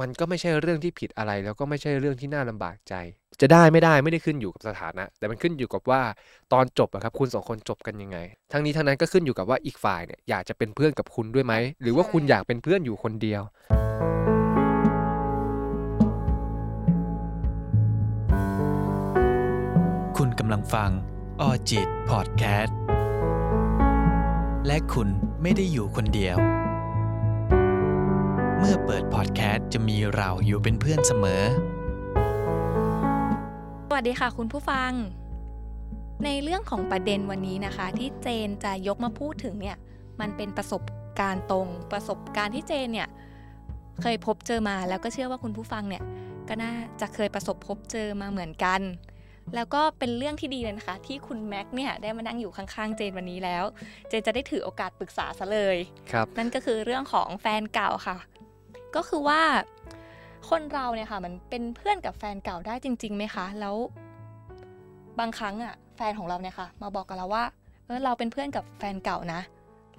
[0.00, 2.94] มันก็ไม่ใช่เรื่องที่ผิดอะไร แล้วก็ไม่ใช่เรื่องที่น่าลำบากใจ
[3.40, 6.02] จะได้ไม่ได้ไม่ได้ขึ้นอยู่กับสถานะ แต่มันขึ้นอยู่กับว่า
[6.52, 8.18] ตอนจบอะครับคุณสองคนจบกันยังไง
[8.52, 13.42] ทั้งนี้ทั้งนั้นก็ขึ้นอยู่กับว่าอีกฝ่ายเนี่ยอยากจะเป็นเพื่อนกับคุณด้วยไหมหรือว่าคุณอยากเป็นเพื่อนอยู่คนเดียว
[20.16, 20.90] คุณกำลังฟัง
[21.40, 22.76] ออจิตพอดแคสต์
[24.66, 25.08] และคุณ
[25.42, 26.38] ไม่ได้อยู่คนเดียว
[28.68, 31.42] มื่อเปิดพอดแคสต์จะมีเราอยู่เป็นเพื่อนเสมอ
[33.88, 34.90] สวัสดีค่ะคุณผู้ฟัง
[36.24, 39.76] ในเรื่องของประเด็นวันนี้นะคะ ที่เจนจะยกมาพูดถึงเนี่ย
[40.20, 40.82] มันเป็นประสบ
[41.20, 43.08] การณ์ตรงประสบการณ์ที่เจนเนี่ย
[44.02, 46.02] เคยพบเจอมาแล้วก็เชื่อว่าคุณผู้ฟังเนี่ย
[46.48, 48.80] ก็น่าจะเคยประสบพบเจอมาเหมือนกัน
[49.54, 53.64] แล้วก็เป็นเรื่องที่ดีเลยนะคะ ที่คุณแม็กเนี่ยได้มานั่งอยู่ข้างๆเจนวันนี้แล้ว
[54.08, 55.76] เจนจะได้ถือโอกาสปรึกษาซะเลย
[56.12, 58.16] ครับนั่นก็คือเรื่องของแฟนเก่าค่ะ
[58.94, 59.40] ก็คือว่า
[60.50, 63.76] คนเราเนี่ยค่ะ มันเป็นเพื่อนกับแฟนเก่าได้จริงๆไหมคะ แล้ว
[65.18, 67.44] บางครั้งอะแฟนของเราเนี่ยค่ะ มาบอกกับเราว่า
[67.86, 69.40] เออเราเป็นเพื่อนกับแฟนเก่านะ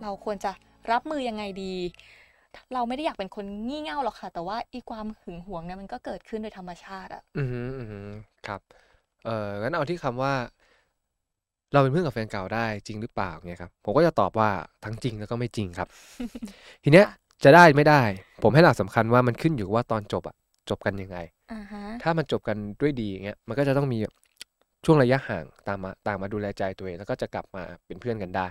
[0.02, 0.52] เราควรจะ
[0.92, 1.74] รับมือยังไงดี
[2.74, 8.08] เราไม่ได้อยากเป็นคนงี่เง่าหรอกค่ะ แต่ว่าอีความหึงหวงเนี่ยมันก็เกิดขึ้นโดยธรรมชาติอะอือหืออือหือ
[8.48, 8.62] ครับ
[9.26, 10.34] เอองั้นเอาที่คำว่า
[11.74, 14.50] เราเป็นเพื่อนกับแฟนเก่าได้จริงหรือเปล่าเนี่ยครับผมก็จะตอบว่า
[14.86, 15.88] ทั้งจริงแล้วก็ไม่จริงครับ
[16.84, 18.02] ทีเนี้ยค่ะ จะได้ไม่ได้
[18.44, 20.36] ผมให้หลักสำคัญว่ามันขึ้นอยู่กับว่าตอนจบอะ
[20.70, 21.18] จบกันยังไง
[21.52, 24.00] อ่าฮะถ้ามันจบกันด้วยดีอย่างเงี้ยมันก็จะต้องมี
[24.86, 28.46] ช่วงระยะห่างตามมาตามมาดูแลใจตัวเองแล้วก็จะกลับมาเป็นเพื่อนกันได้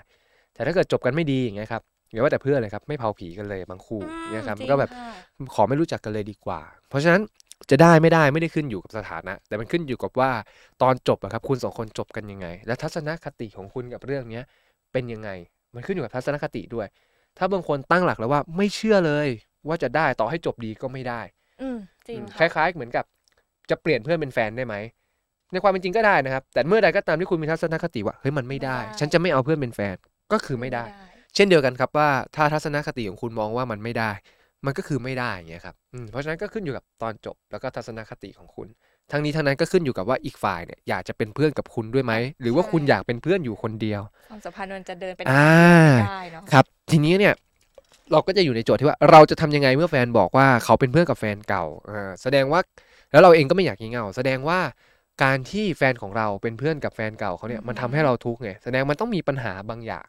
[0.53, 5.09] แต่ถ้าเกิดจบกันไม่ดีอย่างเงี้ยครับอย่าว่าแต่เพื่อนเลยครับไม่เผาผีกันเลยบางคู่อืมเนี่ยครับจริงก็แบบค่ะ
[5.55, 7.21] ขอไม่รู้จักกันเลยดีกว่า เพราะฉะนั้น
[7.71, 10.31] จะได้ไม่ได้ไม่ได้ขึ้นอยู่กับสถานะ แต่มันขึ้นอยู่กับว่า
[10.81, 14.43] ตอนจบอะครับคุณสองคนจบกันยังไง และทัศนคติของคุณกับเรื่องเนี้ย
[14.91, 15.29] เป็นยังไง
[15.75, 16.87] มันขึ้นอยู่กับทัศนคติด้วย
[17.37, 19.27] ถ้าบางคนตั้งหลักแล้วว่าไม่เชื่อเลย
[19.67, 21.21] ว่าจะได้ต่อให้จบดีก็ไม่ได้
[21.61, 23.05] อืมจริงอืมคค่ะล้าย ๆ เหมือนกับ
[23.69, 24.75] จะเปลี่ยนเพื่อนเป็นแฟนได้ไหม
[25.51, 29.95] ในความเป็นจริงก็ได้นะครับ แต่เมื่อใดก็ตามที่คุณมีทัศนคติว่าเฮ้ยมันไม่ได้ ฉันจะไม่เอาเพื่อนเป็นแฟน
[30.31, 30.83] ก็คือไม่ได้
[31.35, 34.11] เช่นเดียวกันครับว่าถ้าทัศนคติของคุณมองว่ามันไม่ได้
[34.65, 38.67] มันก็คือไม่ได้อย่างเงี้ยครับอืมเพราะฉะนั้นก็ขึ้นอยู่กับตอนจบแล้วก็ทัศนคติของคุณ
[39.11, 45.43] ทั้งนี้ทั้งนั้นก็ขึ้นอยู่กับว่าอีกฝ่ายเนี่ยอยากจะเป็นเพื่อนกับคุณด้วยไหมหรือว่าคุณอยากเป็นเพื่อนอยู่คนเดียวความสัมพันธ์มันจะเดินไปอ่า
[46.07, 47.33] ได้เนาะครับ ทีนี้เนี่ย
[48.11, 52.59] เราก็จะอยู่ในโจทย์ที่ว่าเราจะทำยังไงเมื่อแฟนบอกว่าเขาเป็นเพื่อนกับแฟนเก่าอ่าแสดงว่า
[53.11, 54.59] แล้วเราเองก็ไม่อยากงี่เง่าแสดงว่า
[55.23, 60.07] การที่แฟนของเราเป็นเพื่อนกับแฟนเก่าเขาเนี่ยมันทำให้เราทุกข์ไงแสดงมันต้องมีปัญหาบางอย่าง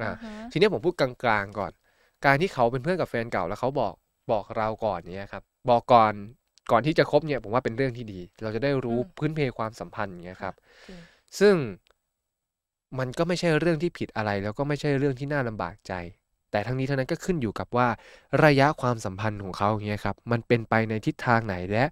[0.00, 1.10] อ่าอ่าฮะทีนี้ผมพูดกลา
[1.42, 1.72] งๆก่อน
[2.26, 3.94] การที่เขาเป็นเพื่อนกับแฟนเก่าแล้วเขาบอก
[4.32, 6.12] บอกเราก่อนเนี่ยครับบอกก่อน
[6.70, 10.54] ก่อนที่จะคบเนี่ยผมว่าเป็นเรื่องที่ดี เราจะได้รู้พื้นเพความสัมพันธ์อย่างเงี้ยครับ
[10.88, 10.98] จริง
[11.40, 11.54] ซึ่ง
[12.98, 15.92] มันก็ไม่ใช่เรื่องที่ผิดอะไร แล้วก็ไม่ใช่เรื่องที่น่าลำบากใจ
[16.50, 17.88] แต่ทั้งนี้ทั้งนั้นก็ขึ้นอยู่กับว่า
[18.44, 21.84] ระยะความสัมพันธ์ของเขาอย่างเงี้ยครับมันเป็นไปในทิศทางไหนและ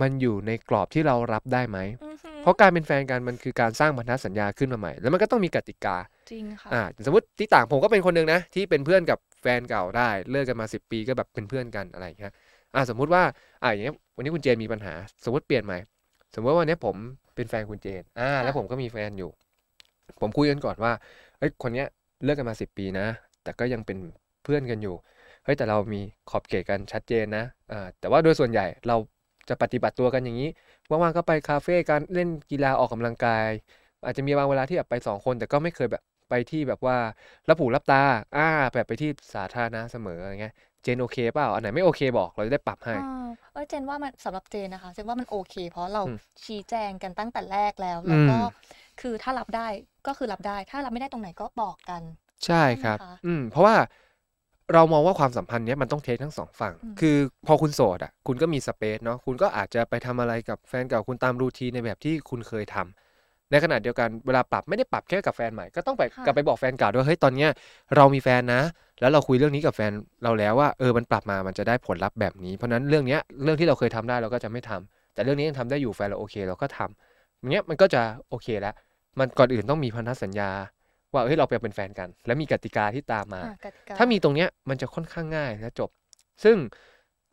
[0.00, 5.96] มันอยู่ในกรอบที่เรารับได้ไหมอือหือเพราะการเป็นแฟนกันมันคือการสร้างพันธสัญญาขึ้นมาใหม่ แล้วมันก็ต้องมีกติกา
[6.30, 12.32] จริงค่ะอ่าสมมติที่ต่างผมก็เป็นคนหนึ่งนะที่เป็นเพื่อนกับแฟนเก่าได้เลิกกันมาสิบปีก็แบบเป็นเพื่อนกันอะไรอย่างเงี้ย
[12.74, 13.22] อ่าสมมุติว่า
[13.62, 14.94] อ่าอย่างเงี้ยวันนี้คุณเจนมีปัญหา
[15.24, 15.78] สมมติเปลี่ยนใหม่
[16.34, 16.96] สมมติว่าวันนี้ผม
[17.34, 19.30] เป็นแฟนคุณเจนอ่าแล้วผมก็มีแฟนอยู่
[20.20, 20.92] ผมคุยกันก่อนว่า
[21.38, 21.86] เอ้ยคนเนี้ย
[22.22, 23.06] เลิกกันมาสิบปีนะ
[23.42, 23.98] แต่ก็ยังเป็น
[24.42, 24.94] เพื่อนกันอยู่
[25.44, 28.96] เฮ้ยแต่เรามีขอบเขตกันชัดเจนนะอ่าแต่ว่าโดยส่วนใหญ่เรา
[29.48, 30.48] จะปฏิบัติตัวกันอย่างนี้
[30.90, 33.48] ว่างๆก็ไปคาเฟ่กันเล่นกีฬาออกกำลังกาย
[34.04, 36.96] อาจจะมีบางเวลาที่แบบไปสองคน แต่ก็ไม่เคยแบบไปที่แบบว่า
[37.48, 37.96] รับหูรับตา
[38.34, 38.40] อ่า
[38.74, 42.98] แบบไปที่สาธารณะเสมออะไรเงี้ยเจนโอเคเปล่าอันไหนไม่โอเคบอกเราจะได้ปรับให้อ่า
[43.52, 48.42] เออเจนว่ามันสำหรับเจนนะคะเจนว่ามันโอเค เพราะเราอืมชี้แจงกันตั้งแต่แรกแล้วแล้วก็อืม
[49.00, 49.66] คือถ้ารับได้
[50.06, 52.02] ก็คือรับได้ ถ้ารับไม่ได้ตรงไหนก็บอกกัน
[52.46, 53.76] ใช่ครับใช่ไหมคะอืม เพราะว่า
[54.74, 57.16] เรามองว่าความสัมพันธ์เนี้ยมันต้องเทคทั้งสองฝั่งอืมคือ
[57.46, 67.50] พอคุณโสดอะ คุณก็มีสเปซเนาะ คุณก็อาจจะไปทำอะไรกับแฟนเก่าคุณตามรูทีนในแบบที่คุณเคยทำในขณะเดียวกันเวลาปรับไม่ได้ปรับแค่กับแฟนใหม่ ก็ต้องไปค่ะกลับไปบอกแฟนเก่าด้วย เฮ้ย ตอนเนี้ย
[67.96, 68.62] เรามีแฟนนะ
[69.00, 69.92] แล้วเราคุยเรื่องนี้กับแฟน
[70.24, 78.74] เราแล้วว่า เออ มันปรับมา มันจะได้ผลลัพธ์แบบนี้ เพราะฉะนั้นเรื่องเนี้ยเรื่องที่เราเคยทำได้เราก็จะไม่ทำแต่เรื่องนี้ยังทำได้อยู่แฟนเราโอเค เราก็ทำอย่างเงี้ยมันก็จะโอเคแล้ว
[79.18, 80.50] มันก่อนอื่นต้องมีพันธสัญญา
[81.12, 85.90] ว่าเฮ้ยเราไปเป็นแฟนกัน และมีกติกาที่ตามมาอะกติกาถ้ามีตรงเนี้ยมันจะค่อนข้างง่ายและจบ
[86.44, 86.56] ซึ่ง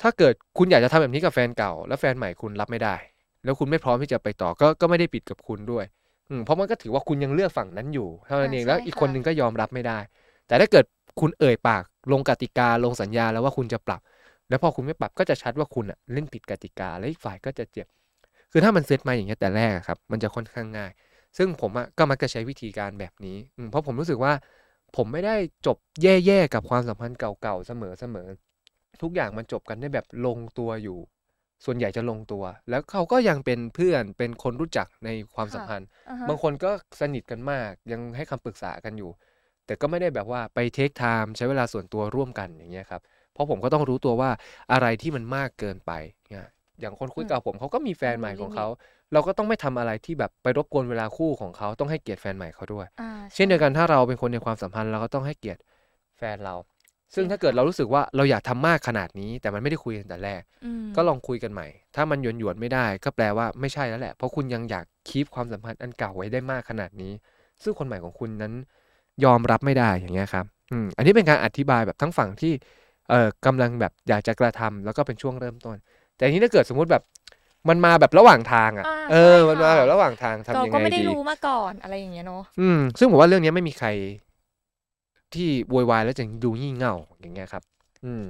[0.02, 2.96] ถ้าเกิดคุณอยากจะทำแบบนี้กับแฟนเก่า แล้วแฟนใหม่คุณรับไม่ได้
[3.44, 5.86] แล้วคุณไม่พร้อมที่จะไปต่อก็ก็ไม่ได้ปิดกับคุณด้วย
[6.30, 10.00] อืมเพราะมันก็ถือว่าคุณยังเลือกฝั่งนั้นอยู่เท่านั้นเองแล้วอีกคนนึงก็ยอมรับไม่ได้
[10.48, 10.86] แต่ถ้าเกิด
[11.20, 14.02] คุณเอ่ยปากลงกติกาลงสัญญาแล้วว่าคุณจะปรับ
[14.50, 17.88] แล้วพอคุณไม่ปรับก็จะชัดว่าคุณอะเล่นผิดกติกา และอีกฝ่ายก็จะเจ็บ
[18.52, 20.92] คือถ้ามันเซตมาอย่างเงี้ยแต่แรกอะครับ มันจะค่อนข้างง่าย
[21.38, 24.34] ซึ่งผมอะก็มักจะใช้วิธีการแบบนี้อืมเพราะผมรู้สึกว่า
[24.96, 25.36] ผมไม่ได้
[25.66, 27.84] จบแย่ๆกับความสัมพันธ์เก่าๆเสม
[28.26, 28.28] อ
[29.02, 31.00] ทุกอย่างมันจบกันได้แบบลงตัวอยู่
[31.66, 39.12] ส่วนใหญ่จะลงตัว แล้วเขาก็ยังเป็นเพื่อนเป็นคนรู้จักในความสัมพันธ์อ่าฮะบางคนก็สนิทกันมากยังให้คำปรึกษากันอยู่
[39.66, 43.02] แต่ก็ไม่ได้แบบว่าไป take time ใช้เวลาส่วนตัวร่วมกันอย่างเงี้ยครับ
[43.34, 44.30] เพราะผมก็ต้องรู้ตัวว่า
[44.72, 45.92] อะไรที่มันมากเกินไป
[46.30, 46.48] เนี่ย
[46.80, 48.68] อย่างคนคุยอืมเก่าผมเขาก็มีแฟนต้องมีใหม่ของ limit เขา
[49.16, 55.62] เราก็ต้องไม่ทำอะไรที่แบบไปรบกวนเวลาคู่ของเขาต้องให้เกียรติแฟนใหม่เขาด้วยอ่าเช่นเดียวกันถ้าเราเป็นคนในความสัมพันธ์เราก็ต้องให้เกียรติ
[56.18, 56.56] แฟนเรา
[57.14, 67.12] ซึ่งจริงถ้าเกิดค่ะเรารู้สึกว่าเราอยากทำมากขนาดนี้ แต่มันไม่ได้คุยกันแต่แรกอืมก็ลองคุยกันใหม่ ถ้ามันหยวนหยวนๆไม่ได้ ก็แปลว่าไม่ใช่แล้วแหละ เพราะคุณยังอยากคีปความสัมพันธ์อันเก่าไว้ได้มากขนาดนี้
[67.64, 68.54] ซึ่งคนใหม่ของคุณนั้น
[69.24, 72.54] ยอมรับไม่ได้อย่างเงี้ยครับอืมอันนี้เป็นการอธิบายแบบทั้งฝั่งที่
[73.10, 75.78] เอ่อกำลังแบบอยากจะกระทำแล้วก็เป็นช่วงเริ่มต้น
[76.18, 77.04] แต่ทีนี้ถ้าเกิดสมมุติแบบ
[77.70, 83.90] มันมาแบบระหว่างทางอะอ่าเออใช่มันมาค่ะแบบระหว่างทางทำเรายังก็ไงไม่ได้ดีรู้มาก่อนอะไรอย่างเงี้ยเนาะอืม ซึ่งผมว่าเรื่องนี้ไม่มีใคร
[85.36, 87.64] ที่โวยวายแล้วจะดูงี่เง่าอย่างเงี้ยครับ
[88.06, 88.24] อืม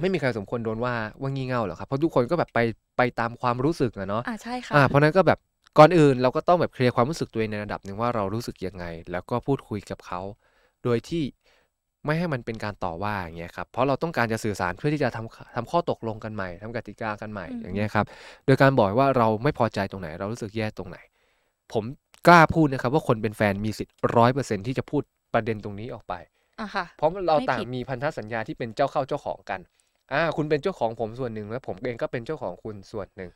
[0.00, 2.58] ไม่มีใครสมควรโดนว่าว่างี่เง่าหรอกครับเพราะทุกคนก็แบบไป
[2.96, 5.38] ไปตามความรู้สึกอะเนาะอ่าใช่ค่ะอ่าเพราะนั้นก็แบบ
[5.78, 10.20] ก่อนอื่นเราก็ต้องแบบเคลียร์ความรู้สึกตัวเองในระดับหนึ่งว่าเรารู้สึกยังไง แล้วก็พูดคุยกับเขา
[10.84, 11.22] โดยที่
[12.06, 18.04] ไม่ให้มันเป็นการต่อว่าอย่างเงี้ยครับเพราะเราต้องการจะสื่อสารเพื่อที่จะทำทำข้อตกลงกันใหม่ทำกติกากันใหม่อืมอย่างเงี้ยครับ
[18.46, 20.98] โดยการบอกว่าเราไม่พอใจตรงไหน เรารู้สึกแย่ตรงไหน
[21.72, 21.84] ผม
[22.28, 25.02] กล้าพูดนะครับว่าคนเป็นแฟนมีสิทธิ์ร้อยเปอร์เซ็นที่จะพูด
[25.34, 26.14] ประเด็นตรงนี้ออกไป
[26.60, 29.60] อะค่ะเพราะเราไม่ต่างผิดมีพันธสัญญาที่เป็นเจ้าเข้าเจ้าของกัน
[30.12, 33.30] อ่าคุณเป็นเจ้าของผมส่วนหนึ่งแล้วผมเองก็เป็นเจ้าของคุณส่วนหนึ่ง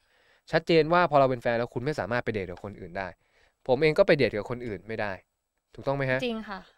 [0.53, 3.09] ชัดเจนว่าพอเราเป็นแฟนแล้วคุณไม่สามารถไปเดทกับคนอื่นได้
[3.69, 5.13] ผมเองก็ไปเดทกับคนอื่นไม่ได้
[5.75, 6.74] ถูกต้องไหมฮะจริงค่ะอืม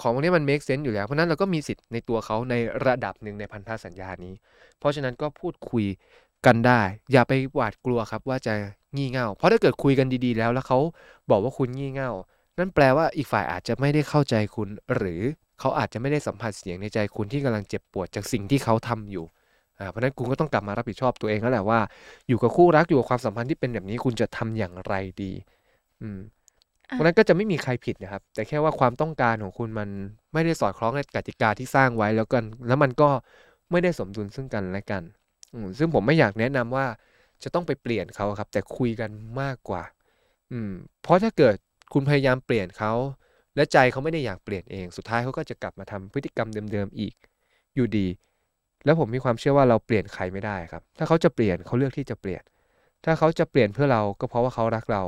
[0.00, 2.54] ของพวกนี้มัน make sense อยู่แล้ว เพราะนั้นเราก็มีสิทธิ์ในตัวเขาใน
[2.86, 4.34] ระดับหนึ่งในพันธสัญญานี้
[4.78, 5.86] เพราะฉะนั้นก็พูดคุย
[6.46, 6.80] กันได้
[7.12, 8.54] อย่าไปหวาดกลัวครับว่าจะ
[8.96, 10.78] งี่เง่า เพราะถ้าเกิดคุยกันดีๆ แล้วแล้วเขา
[11.30, 12.10] บอกว่าคุณงี่เง่า
[12.58, 15.22] นั่นแปลว่าอีกฝ่ายอาจจะไม่ได้เข้าใจคุณ หรือ
[15.60, 19.24] เขาอาจจะไม่ได้สัมผัสเสียงในใจคุณที่กำลังเจ็บปวดจากสิ่งที่เขาทำอยู่
[19.90, 21.80] เพราะนั้นคุณก็ต้องกลับมารับผิดชอบตัวเองแล้วแหละว่า
[22.28, 25.32] อยู่กับคู่รักอยู่กับความสัมพันธ์ที่เป็นแบบนี้คุณจะทำอย่างไรดี
[26.02, 26.18] อืม
[26.94, 29.88] เพราะนั้นก็จะไม่มีใครผิดนะครับ แต่แค่ว่าความต้องการของคุณมัน
[30.32, 33.08] ไม่ได้สอดคล้องในกติกาที่สร้างไว้แล้วกัน แล้วมันก็
[33.70, 35.02] ไม่ได้สมดุลซึ่งกันและกัน
[35.78, 36.86] ซึ่งผมไม่อยากแนะนำว่า
[37.42, 39.10] จะต้องไปเปลี่ยนเขาครับ แต่คุยกัน
[39.40, 39.82] มากกว่า
[40.52, 41.56] อืม เพราะถ้าเกิด
[41.92, 42.92] คุณพยายามเปลี่ยนเขา
[43.56, 47.14] และใจเขาไม่ได้อยากเปลี่ยนเอง สุดท้ายเขาก็จะกลับมาทำพฤติกรรมเดิมๆอีก
[47.74, 48.06] อยู่ดี
[48.84, 52.42] แล้วผมมีความเชื่อว่าเราเปลี่ยนใครไม่ได้ครับ ถ้าเขาจะเปลี่ยนเขาเลือกที่จะเปลี่ยน
[53.04, 55.02] ถ้าเขาจะเปลี่ยนเพื่อเราก็เพราะว่าเขารักเรา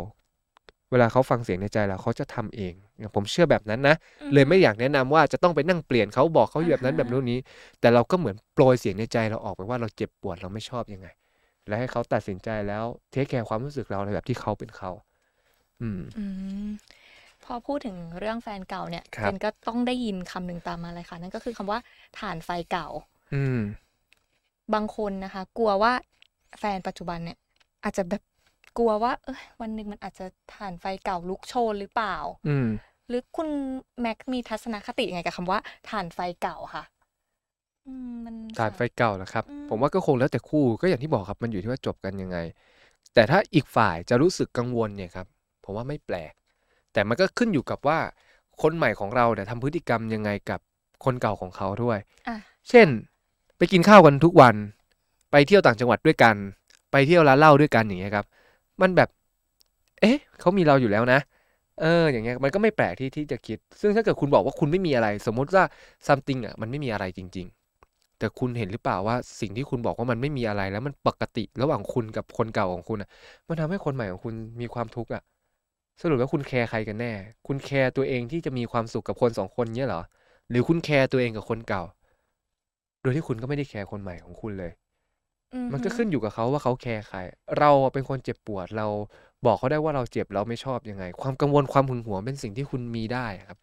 [0.91, 2.75] เวลาเขาฟังเสียงในใจเราเขาจะทำเอง
[3.15, 3.97] ผมเชื่อแบบนั้นนะ
[4.33, 7.39] เลยไม่อยากแนะนำว่าจะต้องไปนั่งเปลี่ยนเขาบอกเขาแบบนั้นอ่าฮะแบบนู้นนี้
[7.81, 11.09] แต่เราก็เหมือนโปรยเสียงในใจเราออกไปว่าเราเจ็บปวดเราไม่ชอบยังไง
[11.67, 14.91] และให้เขาตัดสินใจแล้วเทคแคร์ความรู้สึกเราในแบบที่เขาเป็นเขา
[15.83, 16.25] อืมอื
[16.67, 16.69] ม
[17.45, 21.79] พอพูดถึงเรื่องแฟนเก่าเนี่ยครับเจนก็ต้องได้ยินคำหนึ่งตามมาเลยค่ะ นั่นก็คือคำว่า
[22.19, 22.89] ฐานไฟเก่า
[23.35, 23.61] อืม
[24.75, 25.93] บางคนนะคะ กลัวว่า
[26.59, 27.39] แฟนปัจจุบันเนี่ย
[27.85, 28.23] อาจจะแบบ
[28.79, 32.17] กลัวว่า เอยวันหนึ่งมันอาจจะฐานไฟเก่าลุกโชนหรือเปล่า
[32.49, 32.69] อืม
[33.09, 33.49] หรือคุณ
[34.01, 35.59] แม็กมีทัศนคติยังไงกับคำว่า
[35.91, 36.85] ฐานไฟเก่าค่ะ
[37.87, 42.39] อืมมัน ฐานไฟเก่าแหละครับ อืม ผมว่าก็คงแล้วแต่คู่ก็อย่างที่บอกครับมันอยู่ที่ว่าจบกันยังไง
[43.15, 45.27] แต่ถ้าอีกฝ่ายจะรู้สึกกังวลเนี่ยครับ
[45.65, 46.33] ผมว่าไม่แปลก
[46.93, 47.99] แต่มันก็ขึ้นอยู่กับว่า
[48.63, 50.61] คนใหม่ของเราเนี่ยทำพฤติกรรมยังไงกับ
[51.05, 52.37] คนเก่าของเขาด้วย อะ
[52.69, 52.89] เช่น
[53.57, 54.55] ไปกินข้าวกันทุกวัน
[55.31, 56.37] ไปเที่ยวต่างจังหวัดด้วยกัน
[56.93, 58.27] ไปเที่ยวร้านเหล้าด้วยกันอย่างเงี้ยครับ
[58.83, 59.09] มันแบบ
[60.01, 61.21] เอ๊ะเขามีเราอยู่แล้วนะ
[61.81, 65.65] เอออย่างเงี้ยมันก็ไม่แปลกที่ที่จะคิด ซึ่งถ้าเกิดคุณบอกว่าคุณไม่มีอะไร สมมติว่า
[66.07, 67.47] something อะมันไม่มีอะไรจริง
[67.83, 73.09] ๆ แต่คุณเห็นหรือเปล่าว่าสิ่งที่คุณบอกว่ามันไม่มีอะไรแล้วมันปกติระหว่างคุณกับคนเก่าของคุณอะ
[73.49, 75.23] มันทำให้คนใหม่ของคุณมีความทุกข์อะ
[76.01, 77.13] สรุปว่าคุณแคร์ใครกันแน่
[77.47, 80.03] คุณแคร์ตัวเองที่จะมีความสุขกับคนสองคนเนี้ยเหรอ
[80.51, 81.83] หรือคุณแคร์ตัวเองกับคนเก่า
[83.03, 84.73] โดยที่คุณก็ไม่ได้แคร์คนใหม่ของคุณเลย
[85.73, 87.19] มันก็ฮึขึ้นอยู่กับเขาว่าเขาแคร์ใคร
[87.59, 88.87] เราอะเป็นคนเจ็บปวดเรา
[89.47, 93.59] บอกเขาได้ว่าเราเจ็บเราไม่ชอบยังไง ความกังวลความหึงหวงเป็นสิ่งที่คุณมีได้ครับ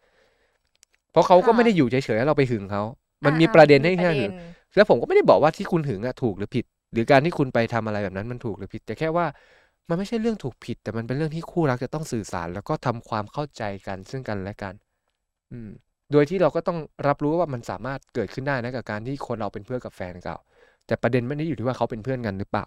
[1.10, 2.82] เพราะเขาก็ไม่ได้อยู่เฉยๆแล้วเราไปหึงเขา
[3.24, 4.34] มันมีอ่าประเด็นมีให้ปแค่ระหึเด็งน
[4.74, 9.26] แล้วผมก็ไม่ได้บอกว่าที่คุณหึงอะถูกหรือผิด หรือการที่คุณไปทำอะไรแบบนั้นมันถูกหรือผิด แต่แค่ว่า
[9.88, 14.74] มันไม่ใช่เรื่องถูกผิด แต่มันเป็นเรื่องที่คู่รักจะต้องสื่อสาร แล้วก็ทำความเข้าใจกันซึ่งกันและกัน
[15.52, 15.70] อืม
[16.12, 20.38] โดยที่เราก็ต้องรับรู้ว่ามันสามารถเกิดขึ้นได้นะกับการที่คนเราเป็นเพื่อนกับแฟนเก่า
[20.86, 22.64] แต่ประเด็นไม่ได้อยู่ที่ว่าเขาเป็นเพื่อนกันหรือเปล่า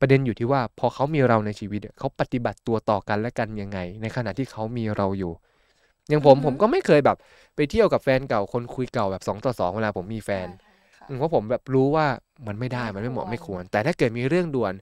[0.00, 5.32] ประเด็นอยู่ที่ว่าพอเขามีเราในชีวิตอะเขาปฏิบัติตัวต่อกันและกันยังไง ในขณะที่เขามีเราอยู่
[6.08, 7.16] อย่างผมอือฮึผมก็ไม่เคยแบบ
[7.56, 10.48] ไปเที่ยวกับแฟนเก่าคนคุยเก่าแบบสองต่อสองเวลาผมมีแฟน
[10.96, 12.06] ค่ะอืมเพราะผมแบบรู้ว่า
[12.46, 14.74] มันไม่ได้ไม่มันไม่เหมาะควรไม่ควร แต่ถ้าเกิดมีเรื่องด่วน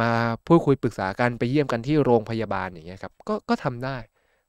[0.00, 0.10] มา
[0.46, 3.96] พูดคุยปรึกษากันไปเยี่ยมกันที่โรงพยาบาลอย่างเงี้ยครับก็ก็ทำได้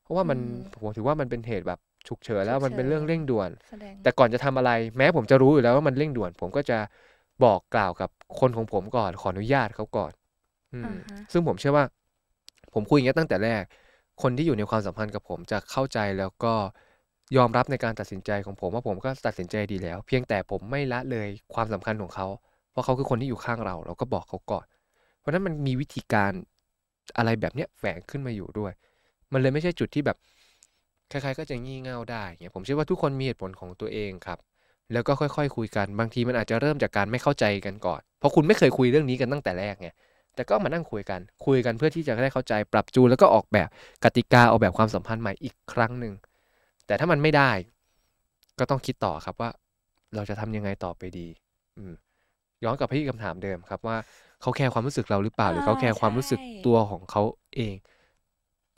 [0.04, 0.39] เพราะว่ามัน
[0.74, 6.77] ผมถือว่ามันเป็นเหตุแบบฉุกเฉินแล้วมันเป็นเรื่องเร่งด่วนแสดงแต่ก่อนจะทำอะไร แม้ผมจะรู้อยู่แล้วว่ามันเร่งด่วน ผมก็จะ
[7.44, 10.12] บอกกล่าวกับคนของผมก่อนขออนุญาตเขาก่อน
[10.74, 11.86] อืมอ่าฮะซึ่งผมเชื่อว่า
[12.74, 13.63] ผมคุยอย่างนี้ยตั้งแต่แรก
[14.22, 16.54] คนที่อยู่ในความสัมพันธ์กับผมจะเข้าใจแล้วก็
[17.38, 22.27] ยอมรับในการตัดสินใจของผมว่าผมก็ตัดสินใจดีแล้ว เพียงแต่ผมไม่ละเลยความสำคัญของเขา
[22.72, 24.65] เพราะเขาคือคนที่อยู่ข้างเรา เราก็บอกเขาก่อน
[25.20, 26.32] เพราะฉะนั้นมันมีวิธีการ
[27.18, 28.72] อะไรแบบเนี้ยแฝงขึ้นมาอยู่ด้วย
[29.34, 30.18] มันเลยไม่ใช่จุดที่แบบ
[31.10, 34.39] ใครๆก็จะงี่เง่าได้เงี้ยผมเชื่อว่าทุกคนมีเหตุผลของตัวเองครับ
[34.94, 39.89] แล้วก็ค่อย ๆ คุยกันบางทีมันอาจจะเริ่มจากการไม่เข้าใจกันก่อน เพราะคุณไม่เคยคุยเรื่องนี้กันตั้งแต่แรกไง
[40.36, 43.70] แต่ก็มานั่งคุยกัน คุยกันเพื่อที่จะได้เข้าใจปรับจูนแล้วก็ออกแบบ
[44.04, 46.13] กติกาออกแบบความสัมพันธ์ใหม่อีกครั้งหนึ่ง
[46.88, 47.51] แต่ถ้ามันไม่ได้
[48.60, 49.50] ก็ต้องคิดต่อครับว่า
[50.15, 51.27] เราจะทำยังไงต่อไปดี
[51.77, 51.94] อืม
[52.63, 53.98] ย้อนกลับไปที่คำถามเดิมครับว่า
[54.42, 57.22] เขาแคร์ความรู้สึกเราหรือเปล่าหรือเขาแคร์ความรู้สึกตัวของเขา
[57.56, 57.75] เอง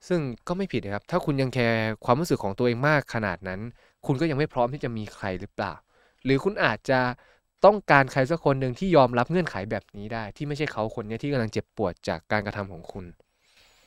[0.07, 3.59] ซึ่งก็ไม่ผิดนะครับ ถ้าคุณยังแคร์ความรู้สึกของตัวเองมากขนาดนั้น
[4.05, 5.73] คุณก็ยังไม่พร้อมที่จะมีใครหรือเปล่า
[6.23, 6.99] หรือคุณอาจจะ
[7.65, 13.05] ต้องการใครสักคนหนึ่งที่ยอมรับเงื่อนไขแบบนี้ได้ ที่ไม่ใช่เขาคนเนี้ยที่กำลังเจ็บปวดจากการกระทำของคุณ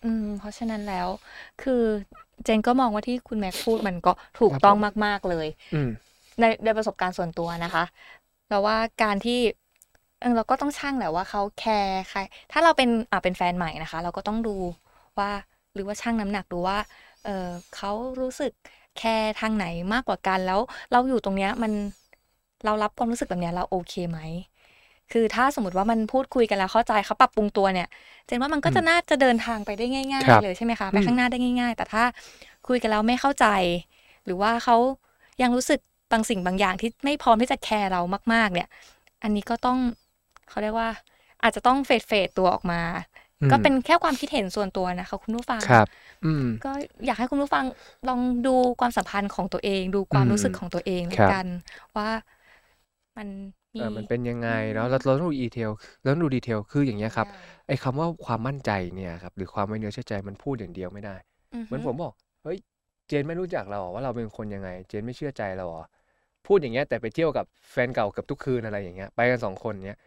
[0.03, 1.09] อืม เพราะฉะนั้นแล้ว
[1.59, 1.73] คือ
[2.45, 5.91] เจนก็มองว่าที่คุณแม็กพูดมันก็ถูกครับต้องผมมาก ๆเลยอืม
[6.41, 7.85] ในในประสบการณ์ส่วนตัวนะคะ
[8.49, 9.39] เราว่าการที่
[10.21, 12.21] เออเราก็ต้องช่างแหละว่าเขาแคร์ใคร
[12.53, 14.57] ถ้าเราเป็นอ่าเป็นแฟนใหม่นะคะ เราก็ต้องดู
[15.19, 15.31] ว่า
[15.75, 16.79] หรือว่าช่างน้ำหนักดูว่า
[17.25, 18.53] เออเขารู้สึก
[18.99, 20.61] แคร์ทางไหนมากกว่ากันแล้ว
[20.93, 21.73] เราอยู่ตรงเนี้ยมัน
[22.65, 24.19] เรารับความรู้สึกแบบเนี้ยเราโอเคไหม
[25.13, 27.89] คือถ้าสมมติว่ามันพูดคุยกันแล้วเข้าใจเขาปรับปรุงตัวเนี่ย
[28.27, 32.03] เจนว่ามันก็จะอืมน่าจะเดินทางไปได้ง่ายครับๆเลยใช่ไหมคะไปอืมข้างหน้าได้ง่าย ๆ แต่ถ้า
[32.69, 33.47] คุยกันแล้วไม่เข้าใจ
[34.25, 34.77] หรือว่าเขา
[35.43, 35.81] ยังรู้สึก
[36.13, 38.01] บางสิ่งบางอย่างที่ไม่พร้อมที่จะแคร์เรา
[38.33, 38.69] มาก ๆ เนี่ย
[39.23, 39.79] อันนี้ก็ต้อง
[40.49, 40.89] เขาเรียกว่า
[41.43, 42.81] อาจจะต้องเฟดเฟดตัวออกมา
[43.43, 45.87] อืมก็เป็นแค่ความคิดเห็นส่วนตัวนะคะคุณผู้ฟังครับ
[46.25, 46.71] อืมก็
[47.07, 47.65] อยากให้คุณผู้ฟัง
[48.09, 51.45] ลองดูความสัมพันธ์ของตัวเอง ดูความอืมรู้สึกของตัวเองคแล้รัวบกัน
[51.97, 52.09] ว่า
[53.17, 53.29] มัน
[53.75, 57.27] มีเออมันเป็นยังไงอืมเนาะเราเราต้องดูดีเทลเราต้องดูดีเทลคืออย่างเงี้ยครับ
[57.67, 61.17] ไอ้คำว่าความมั่นใจเนี่ยครับหรือความไว้เนื้อเชื่อใจมันพูดอย่างเดียวไม่ได้
[61.67, 62.13] เหมือนผมบอก
[62.43, 62.59] เฮ้ย
[63.09, 65.83] เจนไม่รู้จักเราเหรอว่าเราเป็นคนยังไง เจนไม่เชื่อใจเราเหรอ
[66.47, 69.99] พูดอย่างเงี้ยแต่ไปเที่ยวกับแฟนเก่าเกือบทุกคืนอะไรอย่างเงี้ยไปกันสองคนเนี้ย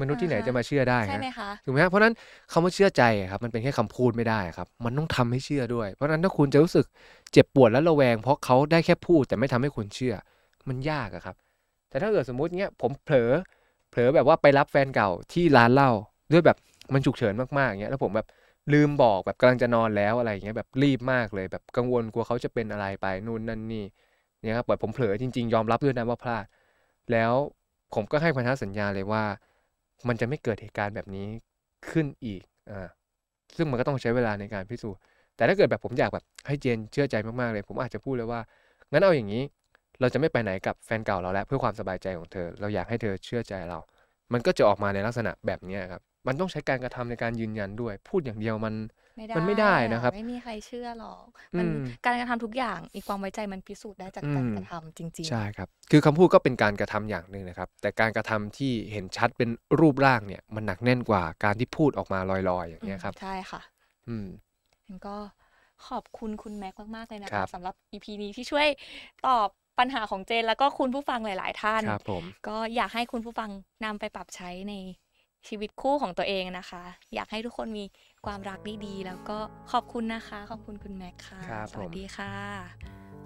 [0.00, 2.14] มนุษย์ที่ไหนอ่าฮะจะมาเชื่อได้ใช่ฮะไหมคะถูกไหมครับเพราะฉะนั้น
[2.52, 6.86] คำว่าเชื่อใจอะครับมันเป็นแค่คำพูดไม่ได้ครับ มันต้องทำให้เชื่อด้วย เพราะฉะนั้นถ้าคุณจะรู้สึก
[7.32, 10.14] เจ็บปวดและระแวง เพราะเขาได้แค่พูดแต่ไม่ทำให้คุณเชื่อ
[10.68, 11.36] มันยากอะครับ
[11.88, 13.30] แต่ถ้าเกิดสมมติเงี้ยผมเผลอ
[13.90, 15.90] เผลอแบบว่าไปรับแฟนเก่าที่ร้านเหล้า
[16.32, 16.56] ด้วยแบบ
[16.94, 18.26] มันฉุกเฉินมากๆเงี้ยแล้วผมแบบ
[18.72, 23.84] ลืมบอกแบบกำลังจะนอนแล้วอะไรเงี้ยแบบรีบมากเลยแบบกังวลกลัวเขาจะเป็นอะไรไปนู่นนั่นนี่
[24.40, 26.44] เนี่ยครับแบบผมเผลอจริง ๆ ยอมรับด้วยนะว่าพลาด
[27.12, 27.32] แล้ว
[27.94, 29.22] ผมก็ให้พันธสัญญาเลยว่า
[30.08, 31.26] มันจะไม่เกิดเหตุการณ์แบบนี้
[31.88, 32.88] ขึ้นอีกอ่า
[33.56, 35.00] ซึ่งมันก็ต้องใช้เวลาในการพิสูจน์
[35.36, 38.40] แต่ถ้าเกิดแบบผมอยากแบบให้เจนเชื่อใจมากๆเลย ผมอาจจะพูดเลยว่า
[38.90, 39.42] งั้นเอาอย่างนี้
[40.00, 43.78] เราจะไม่ไปไหนกับแฟนเก่าเราแล้วเพื่อความสบายใจของเธอ เราอยากให้เธอเชื่อใจเรา
[44.32, 48.74] มันก็จะออกมาในลักษณะแบบเนี้ยครับ มันต้องใช้การกระทำในการยืนยันด้วย พูดอย่างเดียวมัน
[49.34, 51.26] มันไม่ได้อนะครับ ไม่มีใครเชื่อหรอก
[51.56, 59.50] มันอืมการกระทำทุกอย่างมีความไว้ใจมันพิสูจน์ได้จากการอืมกระทำจริงใช่ครับ คือคำพูดก็เป็นการกระทำอย่างหนึ่งนะครับ แต่การกระทำที่เห็นชัดเป็น
[59.80, 63.60] รูปร่างเนี่ย มันหนักแน่นกว่าการที่พูดออกมาลอยๆ อย่างๆเงี้ยครับ ใช่ค่ะ
[64.08, 64.26] อืม
[64.86, 65.16] งั้นก็
[65.86, 68.68] ขอบคุณคุณแม็กมากๆเลยนะครัคะบสำหรับ EP นี้ที่ช่วย
[69.26, 73.50] ตอบ ปัญหาของเจนแล้วก็คุณผู้ฟังหลาย ๆ ท่านครับผมก็อยากให้คุณผู้ฟัง
[73.84, 74.74] นำไปปรับใช้ใน
[75.48, 77.84] ชีวิตคู่ของตัวเองนะคะ อยากให้ทุกคนมี
[78.26, 79.38] ความรักดีๆแล้วก็
[79.72, 82.95] ขอบคุณนะคะ ขอบคุณคุณแม็กค่ะครับสวัสผมดีค่ะ